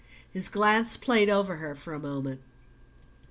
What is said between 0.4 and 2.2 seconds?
glance played over her for a